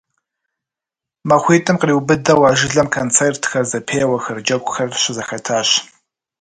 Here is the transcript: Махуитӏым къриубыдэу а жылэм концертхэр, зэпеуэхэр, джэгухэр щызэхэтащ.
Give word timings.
Махуитӏым 1.27 1.77
къриубыдэу 1.81 2.41
а 2.49 2.51
жылэм 2.57 2.87
концертхэр, 2.95 3.65
зэпеуэхэр, 3.71 4.37
джэгухэр 4.45 4.89
щызэхэтащ. 5.01 5.69